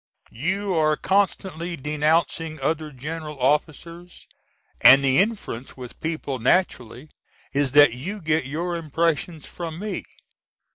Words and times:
You 0.33 0.73
are 0.73 0.97
constantly 0.97 1.75
denouncing 1.77 2.59
other 2.59 2.91
general 2.91 3.39
officers 3.39 4.25
and 4.83 5.03
the 5.05 5.19
inference 5.19 5.77
with 5.77 6.01
people 6.01 6.39
naturally 6.39 7.11
is 7.53 7.73
that 7.73 7.93
you 7.93 8.19
get 8.19 8.45
your 8.47 8.75
impressions 8.77 9.45
from 9.45 9.77
me. 9.77 10.03